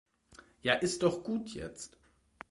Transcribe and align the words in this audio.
Ja 0.63 0.73
ist 0.73 1.03
doch 1.03 1.23
gut 1.23 1.49
jetzt. 1.49 1.95